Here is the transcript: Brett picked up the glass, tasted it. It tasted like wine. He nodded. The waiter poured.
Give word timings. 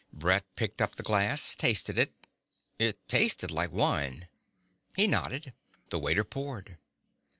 Brett 0.11 0.45
picked 0.55 0.81
up 0.81 0.95
the 0.95 1.03
glass, 1.03 1.53
tasted 1.53 1.99
it. 1.99 2.15
It 2.79 3.07
tasted 3.07 3.51
like 3.51 3.71
wine. 3.71 4.27
He 4.95 5.05
nodded. 5.05 5.53
The 5.91 5.99
waiter 5.99 6.23
poured. 6.23 6.79